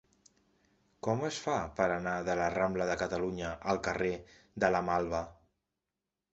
[1.07, 4.13] Com es fa per anar de la rambla de Catalunya al carrer
[4.65, 5.25] de la Malva?